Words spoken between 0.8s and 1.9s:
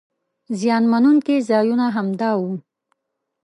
مننونکي ځایونه